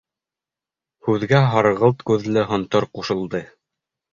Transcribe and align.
Һүҙгә 1.09 1.43
һарғылт 1.51 2.01
күҙле 2.13 2.47
һонтор 2.55 2.89
ҡушылды: 2.99 3.45